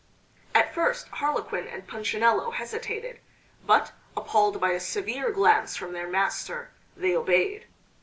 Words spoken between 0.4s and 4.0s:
At first Harlequin and Punchinello hesitated; but,